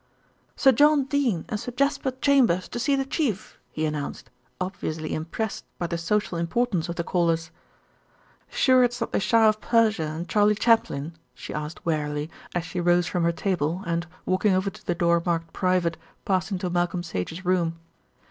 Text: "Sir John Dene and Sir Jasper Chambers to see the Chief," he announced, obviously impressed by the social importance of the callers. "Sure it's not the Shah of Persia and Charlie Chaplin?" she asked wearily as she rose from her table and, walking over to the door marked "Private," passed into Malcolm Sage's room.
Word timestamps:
"Sir 0.55 0.71
John 0.71 1.03
Dene 1.03 1.45
and 1.47 1.59
Sir 1.59 1.71
Jasper 1.71 2.09
Chambers 2.09 2.67
to 2.69 2.79
see 2.79 2.95
the 2.95 3.05
Chief," 3.05 3.59
he 3.71 3.85
announced, 3.85 4.31
obviously 4.59 5.13
impressed 5.13 5.63
by 5.77 5.85
the 5.85 5.95
social 5.99 6.39
importance 6.39 6.89
of 6.89 6.95
the 6.95 7.03
callers. 7.03 7.51
"Sure 8.49 8.83
it's 8.83 8.99
not 8.99 9.11
the 9.11 9.19
Shah 9.19 9.47
of 9.47 9.61
Persia 9.61 10.01
and 10.01 10.27
Charlie 10.27 10.55
Chaplin?" 10.55 11.13
she 11.35 11.53
asked 11.53 11.85
wearily 11.85 12.31
as 12.55 12.65
she 12.65 12.79
rose 12.81 13.05
from 13.05 13.23
her 13.23 13.31
table 13.31 13.83
and, 13.85 14.07
walking 14.25 14.53
over 14.55 14.71
to 14.71 14.83
the 14.83 14.95
door 14.95 15.21
marked 15.23 15.53
"Private," 15.53 15.97
passed 16.25 16.49
into 16.51 16.71
Malcolm 16.71 17.03
Sage's 17.03 17.45
room. 17.45 17.77